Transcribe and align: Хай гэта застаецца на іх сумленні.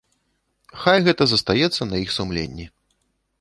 Хай 0.85 0.99
гэта 1.07 1.27
застаецца 1.33 1.87
на 1.91 2.01
іх 2.07 2.15
сумленні. 2.17 2.65